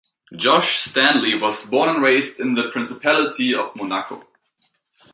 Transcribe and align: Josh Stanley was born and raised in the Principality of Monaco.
Josh 0.35 0.77
Stanley 0.79 1.35
was 1.35 1.69
born 1.69 1.87
and 1.87 2.01
raised 2.01 2.39
in 2.39 2.55
the 2.55 2.71
Principality 2.71 3.53
of 3.53 3.75
Monaco. 3.75 4.25